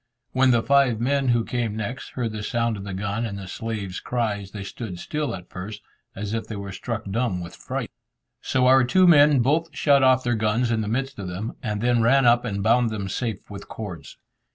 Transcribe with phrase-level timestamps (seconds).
[0.31, 3.47] When the five men who came next, heard the sound of the gun and the
[3.47, 5.83] slave's cries, they stood still at first,
[6.15, 7.91] as if they were struck dumb with fright.
[8.41, 11.81] So our two men both shot off their guns in the midst of them, and
[11.81, 14.17] then ran up and bound them safe with cords.